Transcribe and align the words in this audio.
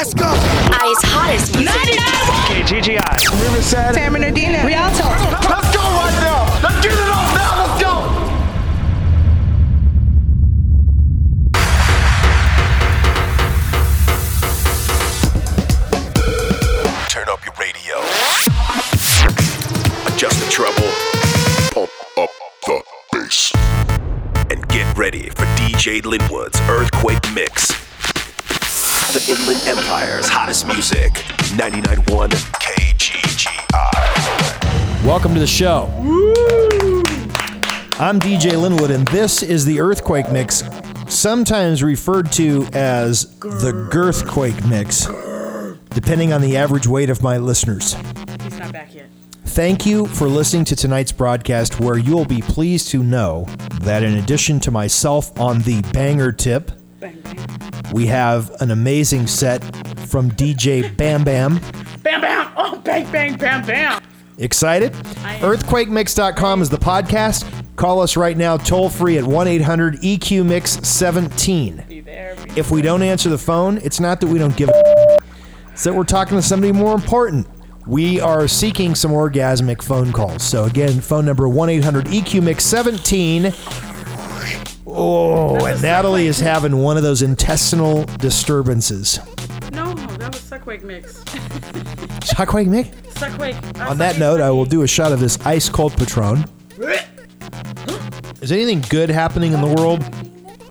Let's 0.00 0.14
go. 0.14 0.24
I's 0.24 1.02
hottest 1.04 1.54
music. 1.56 2.00
KGGI. 2.48 3.42
Riverside. 3.42 3.94
San 3.94 4.12
Bernardino. 4.12 4.64
Rialto. 4.64 5.04
Let's 5.04 5.76
go 5.76 5.82
right 5.82 6.16
now. 6.24 6.48
Let's 6.62 6.80
get 6.80 6.94
it 6.96 7.10
off 7.12 7.34
now. 7.36 7.60
Let's 7.60 7.76
go. 7.84 7.92
Turn 17.10 17.28
up 17.28 17.44
your 17.44 17.52
radio. 17.60 18.00
Adjust 20.08 20.40
the 20.40 20.48
treble. 20.50 20.90
Pump 21.74 21.90
up 22.16 22.30
the 22.64 22.82
bass. 23.12 23.52
And 24.48 24.66
get 24.68 24.96
ready 24.96 25.28
for 25.28 25.44
DJ 25.60 26.00
Linwood's 26.00 26.58
Earthquake 26.70 27.30
Mix. 27.34 27.79
The 29.12 29.36
Inland 29.36 29.60
Empire's 29.66 30.28
hottest 30.28 30.68
music. 30.68 31.12
99.1 31.56 32.28
KGGI. 32.60 33.90
Welcome 35.04 35.34
to 35.34 35.40
the 35.40 35.48
show. 35.48 35.88
I'm 37.98 38.20
DJ 38.20 38.52
Linwood, 38.56 38.92
and 38.92 39.08
this 39.08 39.42
is 39.42 39.64
the 39.64 39.80
Earthquake 39.80 40.30
Mix, 40.30 40.62
sometimes 41.08 41.82
referred 41.82 42.30
to 42.32 42.68
as 42.72 43.36
the 43.40 43.88
Girthquake 43.90 44.64
Mix, 44.68 45.06
depending 45.92 46.32
on 46.32 46.40
the 46.40 46.56
average 46.56 46.86
weight 46.86 47.10
of 47.10 47.20
my 47.20 47.36
listeners. 47.36 47.96
He's 48.44 48.60
not 48.60 48.72
back 48.72 48.94
yet. 48.94 49.06
Thank 49.46 49.84
you 49.86 50.06
for 50.06 50.28
listening 50.28 50.64
to 50.66 50.76
tonight's 50.76 51.10
broadcast, 51.10 51.80
where 51.80 51.98
you'll 51.98 52.26
be 52.26 52.42
pleased 52.42 52.90
to 52.90 53.02
know 53.02 53.46
that 53.80 54.04
in 54.04 54.18
addition 54.18 54.60
to 54.60 54.70
myself 54.70 55.36
on 55.40 55.62
the 55.62 55.82
banger 55.92 56.30
tip, 56.30 56.70
Bang, 57.00 57.18
bang. 57.22 57.69
We 57.92 58.06
have 58.06 58.50
an 58.60 58.70
amazing 58.70 59.26
set 59.26 59.62
from 60.08 60.30
DJ 60.32 60.96
Bam 60.96 61.24
Bam. 61.24 61.60
Bam, 62.02 62.20
bam. 62.20 62.52
Oh, 62.56 62.80
bang, 62.84 63.10
bang, 63.10 63.36
bam, 63.36 63.64
bam. 63.66 64.02
Excited? 64.38 64.92
EarthquakeMix.com 64.92 66.62
is 66.62 66.70
the 66.70 66.78
podcast. 66.78 67.50
Call 67.76 68.00
us 68.00 68.16
right 68.16 68.36
now, 68.36 68.56
toll 68.56 68.88
free 68.88 69.16
at 69.18 69.24
1 69.24 69.48
800 69.48 70.00
EQ 70.02 70.46
Mix 70.46 70.72
17. 70.86 71.84
Be 71.88 72.00
there. 72.00 72.36
Be 72.36 72.60
If 72.60 72.70
we 72.70 72.82
don't 72.82 73.02
answer 73.02 73.28
the 73.28 73.38
phone, 73.38 73.78
it's 73.78 74.00
not 74.00 74.20
that 74.20 74.26
we 74.26 74.38
don't 74.38 74.56
give 74.56 74.68
a 74.68 75.18
it's 75.80 75.84
that 75.84 75.94
we're 75.94 76.04
talking 76.04 76.36
to 76.36 76.42
somebody 76.42 76.72
more 76.72 76.94
important. 76.94 77.46
We 77.86 78.20
are 78.20 78.46
seeking 78.46 78.94
some 78.94 79.12
orgasmic 79.12 79.82
phone 79.82 80.12
calls. 80.12 80.42
So 80.42 80.64
again, 80.64 81.00
phone 81.00 81.24
number 81.24 81.48
1 81.48 81.70
800 81.70 82.04
EQ 82.04 82.42
Mix 82.42 82.64
17. 82.64 83.44
Oh, 84.92 85.64
and 85.66 85.80
Natalie 85.82 86.26
is 86.26 86.40
having 86.40 86.78
one 86.78 86.96
of 86.96 87.02
those 87.02 87.22
intestinal 87.22 88.04
disturbances. 88.18 89.18
No, 89.72 89.94
that 89.94 90.32
was 90.32 90.42
Suckwake 90.42 90.82
mix. 90.82 91.22
Shockwave, 92.24 92.66
Mick? 92.68 92.92
Suckwake. 93.14 93.88
On 93.88 93.98
that 93.98 94.18
note, 94.18 94.40
I 94.40 94.50
will 94.50 94.64
do 94.64 94.82
a 94.82 94.86
shot 94.86 95.12
of 95.12 95.20
this 95.20 95.38
ice 95.46 95.68
cold 95.68 95.96
Patron. 95.96 96.44
Is 98.40 98.52
anything 98.52 98.80
good 98.88 99.10
happening 99.10 99.52
in 99.52 99.60
the 99.60 99.74
world? 99.74 100.00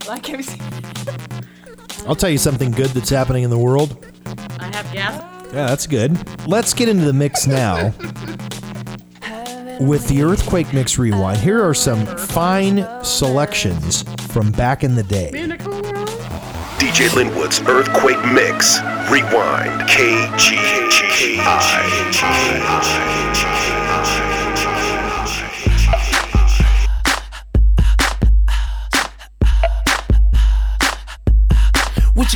Like? 0.08 0.28
I'll 2.08 2.16
tell 2.16 2.30
you 2.30 2.40
something 2.40 2.72
good 2.72 2.88
that's 2.88 3.10
happening 3.10 3.44
in 3.44 3.50
the 3.50 3.58
world. 3.58 4.04
I 4.60 4.76
have 4.76 4.92
gas. 4.92 5.22
Yeah, 5.54 5.68
that's 5.68 5.88
good. 5.88 6.18
Let's 6.48 6.74
get 6.74 6.90
into 6.90 7.06
the 7.06 7.14
mix 7.14 7.48
now. 7.48 7.94
With 9.80 10.08
the 10.10 10.24
Earthquake 10.24 10.74
Mix 10.74 10.98
Rewind, 11.00 11.40
here 11.40 11.64
are 11.64 11.74
some 11.74 12.06
fine 12.06 12.86
selections 13.02 14.04
from 14.32 14.52
back 14.52 14.84
in 14.84 14.96
the 14.96 15.04
day. 15.04 15.32
DJ 16.78 17.10
Linwood's 17.16 17.62
Earthquake 17.62 18.22
Mix. 18.34 18.82
Rewind. 19.10 19.82
KGGI. 19.90 20.70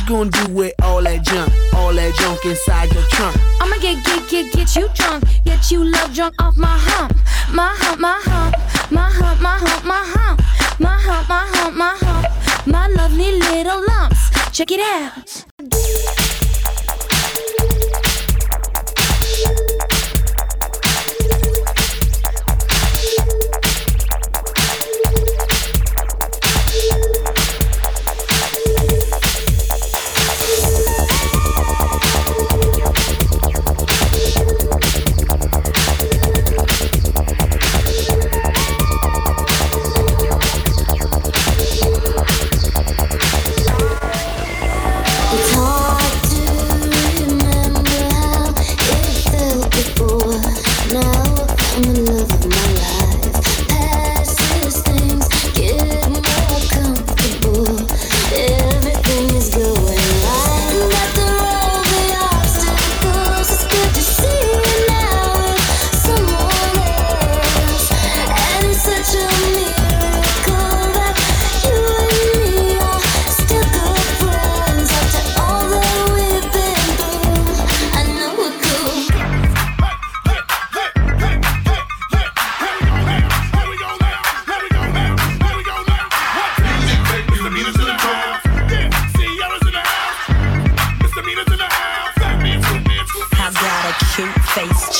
You 0.04 0.16
gonna 0.16 0.30
do 0.30 0.52
with 0.52 0.74
all 0.82 1.02
that 1.02 1.22
junk? 1.22 1.52
All 1.74 1.92
that 1.92 2.14
junk 2.14 2.44
inside 2.44 2.92
your 2.92 3.02
trunk? 3.04 3.36
I'ma 3.60 3.76
get, 3.76 4.04
get, 4.04 4.28
get, 4.28 4.52
get 4.52 4.76
you 4.76 4.88
drunk. 4.94 5.24
Get 5.44 5.70
you 5.70 5.84
love 5.84 6.14
drunk 6.14 6.34
off 6.40 6.56
my 6.56 6.78
hump. 6.78 7.16
My 7.52 7.74
hump, 7.78 8.00
my 8.00 8.20
hump. 8.24 8.54
My 8.90 9.10
hump, 9.10 9.40
my 9.40 9.58
hump, 9.58 9.84
my 9.84 10.02
hump. 10.04 10.40
My 10.80 10.98
hump, 10.98 11.28
my 11.28 11.46
hump, 11.46 11.76
my 11.76 11.96
hump. 12.00 12.66
My 12.66 12.88
lovely 12.88 13.32
little 13.38 13.84
lumps. 13.86 14.30
Check 14.52 14.70
it 14.70 14.80
out. 14.80 16.13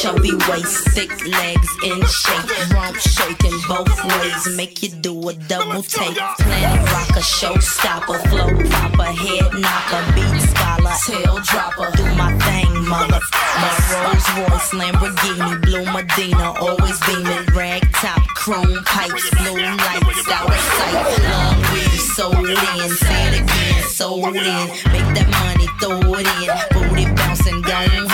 Chubby 0.04 0.34
waist, 0.50 0.86
thick 0.90 1.10
legs 1.26 1.68
in 1.82 1.98
shape, 2.04 2.70
rump 2.74 2.94
shaking 2.96 3.56
both 3.66 4.04
ways, 4.04 4.54
make 4.54 4.82
you 4.82 4.90
do 5.00 5.30
a 5.30 5.32
double 5.48 5.82
take. 5.82 6.18
Planet 6.44 6.92
rocker, 6.92 7.24
showstopper, 7.24 8.20
flow 8.28 8.52
popper, 8.68 9.04
head 9.04 9.50
knocker, 9.54 10.04
beat 10.12 10.42
scholar, 10.50 10.92
tail 11.06 11.38
dropper. 11.40 11.90
Do 11.96 12.04
my 12.16 12.36
thing, 12.36 12.86
mother. 12.86 13.18
My 13.56 13.72
Rolls 14.04 14.28
Royce, 14.36 14.70
Lamborghini, 14.76 15.62
blue 15.62 15.86
Medina, 15.90 16.52
always 16.60 17.00
beaming, 17.06 17.46
rag 17.56 17.90
top, 17.94 18.20
chrome 18.36 18.84
pipes, 18.84 19.30
blue 19.30 19.56
lights, 19.56 20.28
out 20.28 20.52
of 20.52 20.60
sight. 20.76 21.04
Long 21.30 21.56
weed, 21.72 22.00
sold 22.12 22.46
in, 22.46 22.90
say 22.90 23.28
it 23.28 23.40
again, 23.40 23.82
sold 23.88 24.36
in. 24.36 24.66
Make 24.92 25.08
that 25.16 25.28
money, 25.40 25.66
throw 25.80 26.14
it 26.20 26.28
in, 26.44 26.52
booty 26.74 27.06
bouncing, 27.14 27.62
don't 27.62 28.13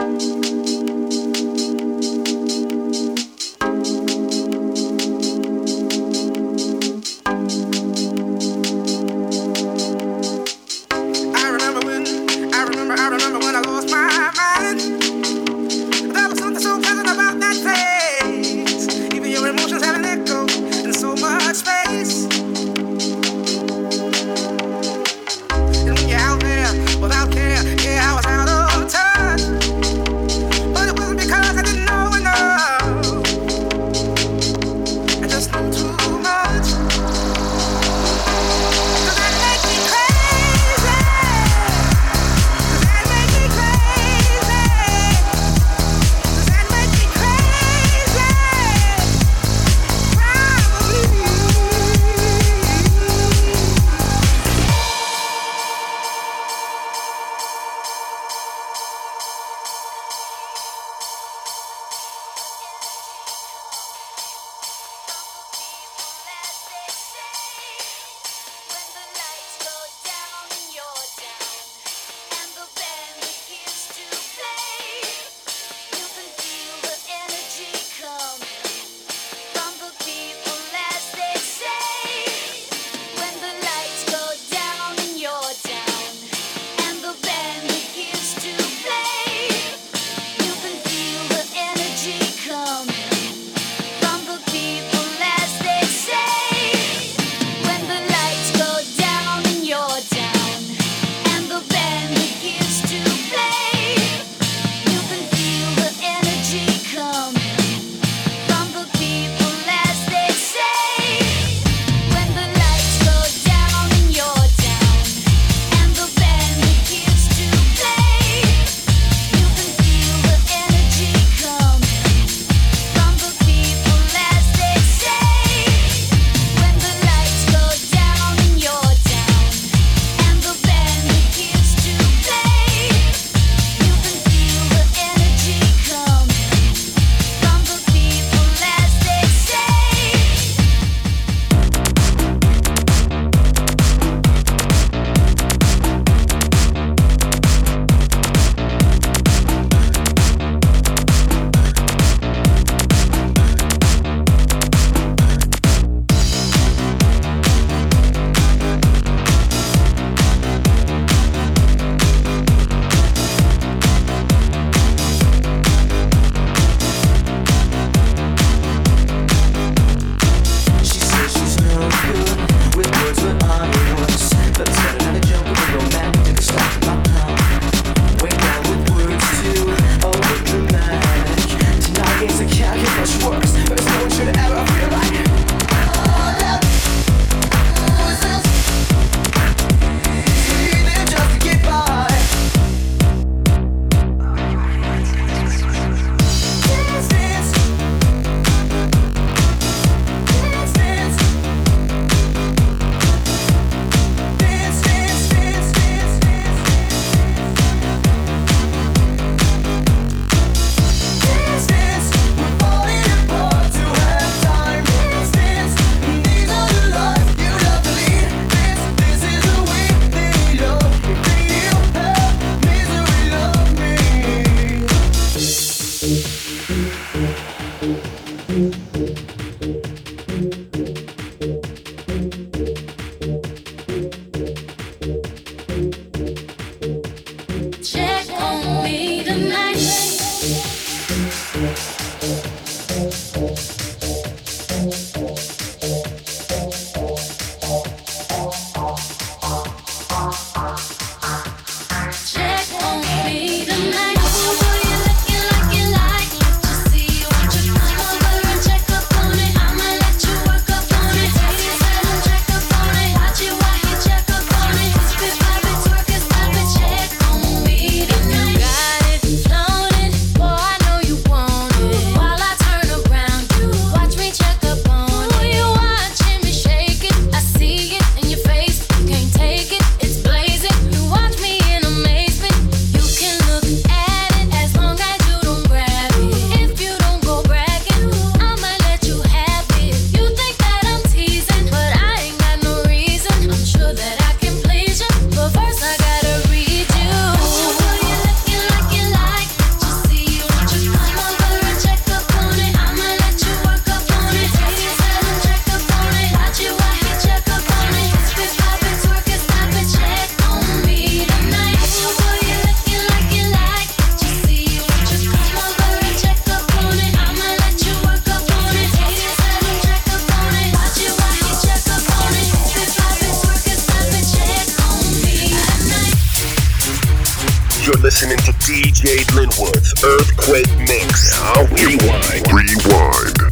You're 327.91 328.03
listening 328.03 328.37
to 328.37 328.53
DJ 328.53 329.17
Linwood's 329.35 330.01
Earthquake 330.01 330.69
Mix. 330.79 331.33
I'll 331.33 331.67
rewind. 331.67 332.47
Rewind. 332.53 333.50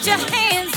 put 0.00 0.06
your 0.06 0.30
hands 0.30 0.69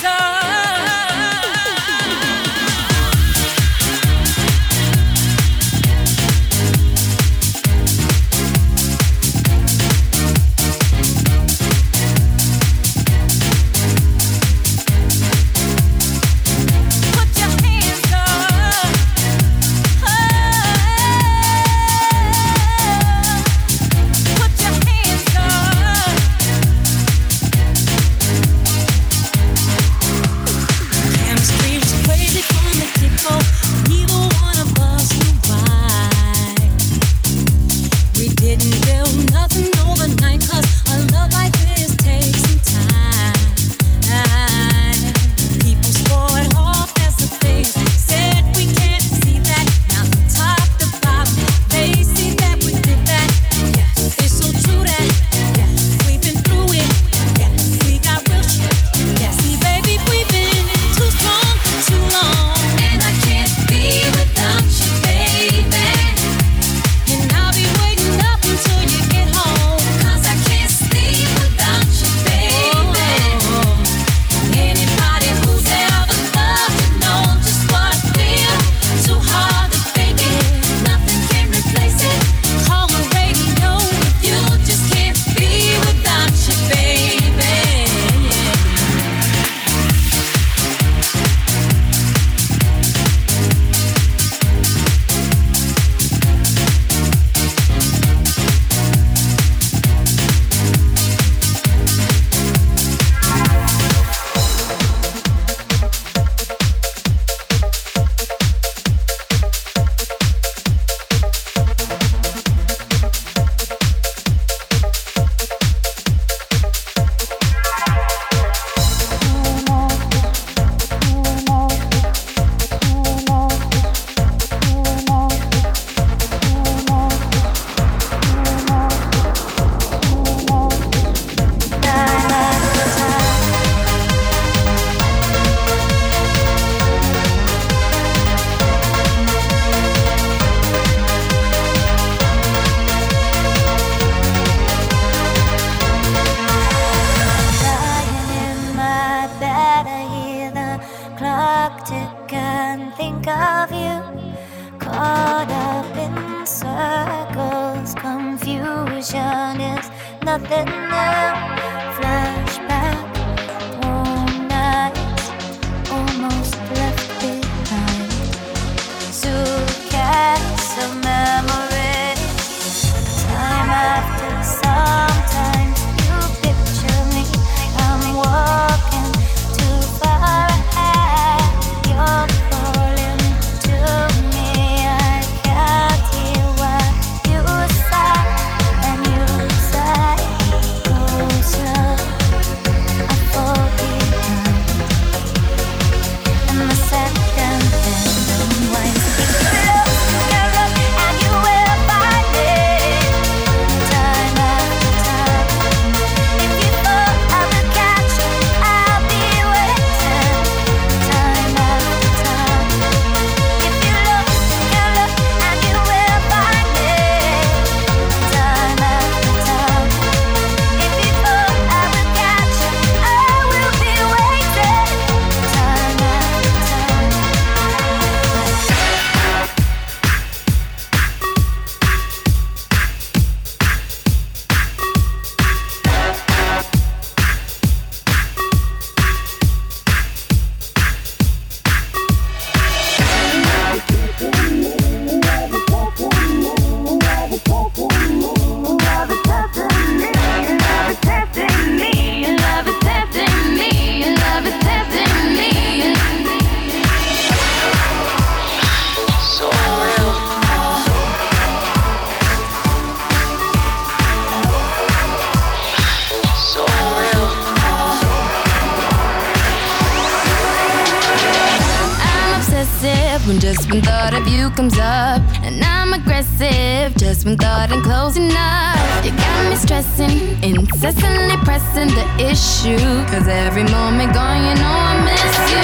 Cause 283.12 283.28
every 283.28 283.64
moment 283.66 284.12
gone, 284.14 284.42
you 284.42 284.56
know 284.58 284.74
I 284.74 284.98
miss 285.06 285.36
you. 285.54 285.62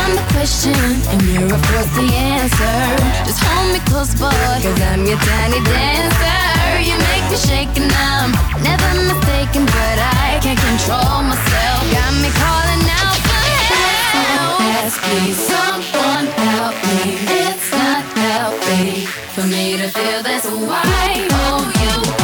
I'm 0.00 0.16
the 0.16 0.24
question, 0.32 0.72
and 1.12 1.20
you're 1.28 1.52
of 1.52 1.60
course 1.68 1.90
the 1.92 2.08
answer. 2.08 2.78
Just 3.28 3.40
hold 3.44 3.68
me 3.74 3.80
close, 3.84 4.14
boy, 4.16 4.32
cause 4.64 4.80
I'm 4.88 5.04
your 5.04 5.20
tiny 5.20 5.60
dancer. 5.60 6.40
You 6.80 6.96
make 7.12 7.26
me 7.28 7.36
shake 7.36 7.74
and 7.76 7.92
I'm 7.92 8.32
never 8.64 8.90
mistaken, 9.04 9.68
but 9.68 9.96
I 10.00 10.40
can't 10.40 10.56
control 10.56 11.20
myself. 11.28 11.80
Got 11.92 12.12
me 12.24 12.30
calling 12.32 12.84
out 12.96 13.18
for 13.28 13.44
help. 14.24 14.64
Please, 15.04 15.36
someone 15.36 16.26
help 16.48 16.76
me. 16.88 17.20
It's 17.44 17.68
not 17.76 18.04
healthy 18.24 19.04
for 19.36 19.44
me 19.44 19.76
to 19.76 19.88
feel 19.92 20.22
this 20.22 20.48
way. 20.48 21.28
Oh, 21.44 21.60
you 21.82 22.23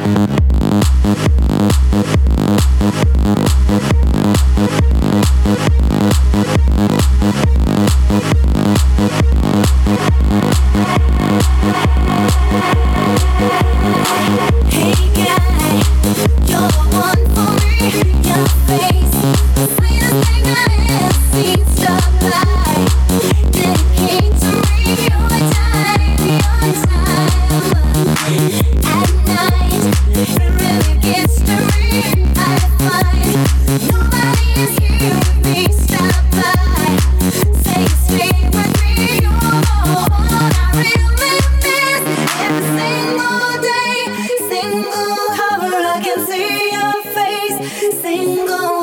can 46.13 46.27
see 46.27 46.71
your 46.71 47.03
face. 47.13 48.01
Single 48.01 48.80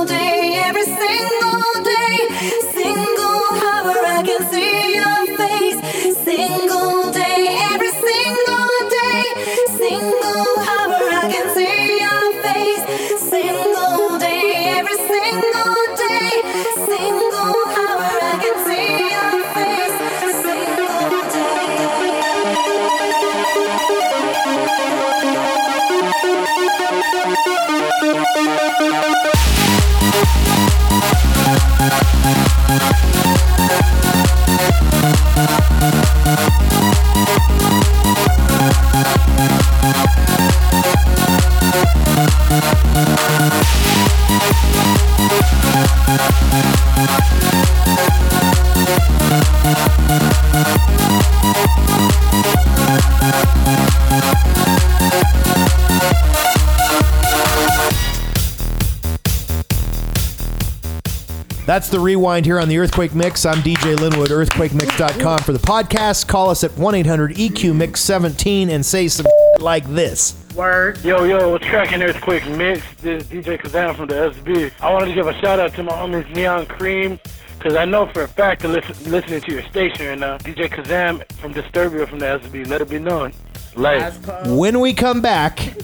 That's 61.68 61.90
the 61.90 62.00
rewind 62.00 62.46
here 62.46 62.58
on 62.58 62.70
the 62.70 62.78
Earthquake 62.78 63.14
Mix. 63.14 63.44
I'm 63.44 63.58
DJ 63.58 63.94
Linwood, 64.00 64.30
earthquakemix.com 64.30 65.40
for 65.40 65.52
the 65.52 65.58
podcast. 65.58 66.26
Call 66.26 66.48
us 66.48 66.64
at 66.64 66.70
1 66.78 66.94
800 66.94 67.34
EQ 67.34 67.76
Mix 67.76 68.00
17 68.00 68.70
and 68.70 68.86
say 68.86 69.06
some 69.06 69.26
like 69.60 69.84
this. 69.84 70.34
Word. 70.54 71.04
Yo, 71.04 71.24
yo, 71.24 71.50
what's 71.50 71.66
cracking 71.66 72.00
Earthquake 72.02 72.48
Mix? 72.48 72.80
This 73.02 73.22
is 73.22 73.28
DJ 73.28 73.60
Kazan 73.60 73.94
from 73.94 74.06
the 74.08 74.14
SB. 74.14 74.72
I 74.80 74.90
wanted 74.90 75.08
to 75.08 75.14
give 75.14 75.26
a 75.26 75.38
shout 75.42 75.60
out 75.60 75.74
to 75.74 75.82
my 75.82 75.92
homies 75.92 76.34
Neon 76.34 76.64
Cream, 76.64 77.20
because 77.58 77.76
I 77.76 77.84
know 77.84 78.06
for 78.14 78.22
a 78.22 78.28
fact 78.28 78.62
they're 78.62 78.70
listen, 78.72 79.12
listening 79.12 79.42
to 79.42 79.52
your 79.52 79.62
station 79.64 80.06
right 80.06 80.18
now. 80.18 80.38
DJ 80.38 80.70
Kazam 80.70 81.22
from 81.34 81.52
Disturbia 81.52 82.08
from 82.08 82.18
the 82.18 82.40
SB. 82.40 82.66
Let 82.66 82.80
it 82.80 82.88
be 82.88 82.98
known. 82.98 83.34
Like, 83.76 84.14
When 84.46 84.80
we 84.80 84.94
come 84.94 85.20
back, 85.20 85.74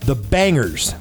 the 0.00 0.16
bangers, 0.16 0.96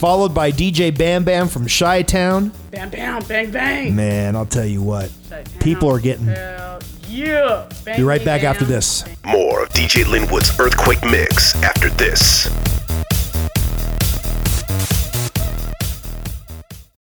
followed 0.00 0.34
by 0.34 0.50
DJ 0.50 0.96
Bam 0.96 1.24
Bam 1.24 1.46
from 1.46 1.66
Chi 1.68 2.00
Town. 2.02 2.52
Bam, 2.70 2.88
bam, 2.88 3.22
bang, 3.24 3.50
bang. 3.50 3.94
Man, 3.94 4.34
I'll 4.34 4.46
tell 4.46 4.64
you 4.64 4.80
what, 4.80 5.12
people 5.60 5.90
are 5.90 6.00
getting. 6.00 6.24
Hell 6.24 6.80
yeah. 7.06 7.68
Bang, 7.84 7.98
Be 7.98 8.02
right 8.02 8.18
bang, 8.20 8.24
back 8.24 8.40
bam. 8.40 8.50
after 8.50 8.64
this. 8.64 9.04
More 9.26 9.64
of 9.64 9.68
DJ 9.70 10.04
Linwood's 10.04 10.58
Earthquake 10.58 11.02
Mix 11.04 11.54
after 11.62 11.90
this. 11.90 12.48